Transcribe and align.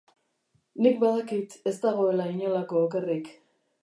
Nik 0.85 0.95
badakit 1.03 1.53
ez 1.71 1.73
dagoela 1.83 2.25
inolako 2.31 2.81
okerrik. 2.87 3.31